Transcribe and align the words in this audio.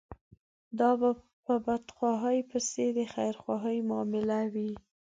دا 0.79 0.91
به 0.99 1.09
په 1.45 1.53
بدخواهي 1.65 2.39
پسې 2.49 2.85
د 2.97 2.99
خيرخواهي 3.13 3.77
معامله 3.89 4.39
وي. 4.53 4.71